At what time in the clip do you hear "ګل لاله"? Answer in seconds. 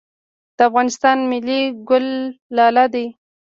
1.89-2.85